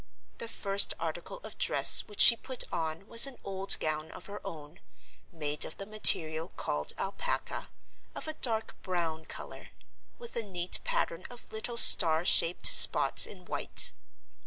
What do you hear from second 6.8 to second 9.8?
"alpaca"), of a dark brown color,